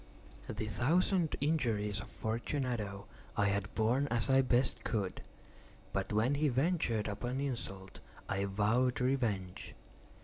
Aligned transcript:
The 0.49 0.65
thousand 0.65 1.35
injuries 1.41 1.99
of 2.01 2.07
Fortunato 2.07 3.05
I 3.37 3.45
had 3.45 3.71
borne 3.75 4.07
as 4.07 4.31
I 4.31 4.41
best 4.41 4.83
could; 4.83 5.21
but 5.93 6.11
when 6.11 6.33
he 6.33 6.47
ventured 6.49 7.07
upon 7.07 7.39
insult, 7.39 7.99
I 8.27 8.45
vowed 8.45 8.99
revenge. 8.99 9.75